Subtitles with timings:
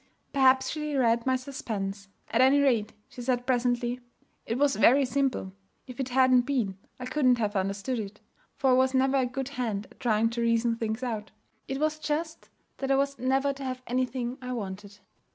[0.33, 2.07] Perhaps she read my suspense.
[2.31, 3.99] At any rate, she said presently,
[4.47, 5.53] 'It was very simple.
[5.85, 8.19] If it hadn't been, I couldn't have understood it;
[8.55, 11.29] for I was never a good hand at trying to reason things out.
[11.67, 14.97] It was just that I wasn't ever to have anything I wanted.